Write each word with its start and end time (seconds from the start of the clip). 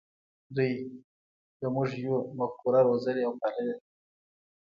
دوی 0.55 0.71
د 1.59 1.61
"موږ 1.75 1.89
یو" 2.05 2.15
مفکوره 2.37 2.79
روزلې 2.87 3.23
او 3.27 3.33
پاللې 3.39 3.63
ده. 3.67 3.75